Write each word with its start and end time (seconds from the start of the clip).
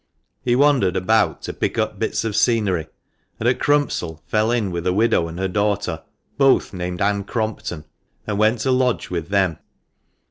He 0.41 0.55
wandered 0.55 0.95
about 0.95 1.43
to 1.43 1.53
pick 1.53 1.77
up 1.77 1.99
bits 1.99 2.23
of 2.25 2.35
scenery, 2.35 2.87
and 3.39 3.47
at 3.47 3.59
Crumpsall 3.59 4.19
fell 4.25 4.49
in 4.49 4.71
with 4.71 4.87
a 4.87 4.93
widow 4.93 5.27
and 5.27 5.37
her 5.37 5.47
daughter, 5.47 6.01
both 6.39 6.73
named 6.73 7.03
Ann 7.03 7.23
Crompton, 7.23 7.85
and 8.25 8.39
went 8.39 8.61
to 8.61 8.71
lodge 8.71 9.11
with 9.11 9.29
them. 9.29 9.59